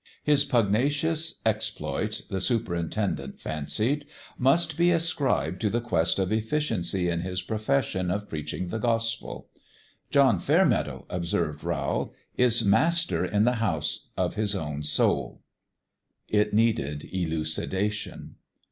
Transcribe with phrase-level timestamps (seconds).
[0.23, 7.07] His pugnacious exploits (the superintendent fancied) must be ascribed to the quest of effi ciency
[7.07, 9.47] in his profession of preaching the Gospel."
[10.09, 15.43] John Fairmeadow," observed Rowl," is mas ter in the house of his own soul."
[16.27, 18.37] It needed elucidation.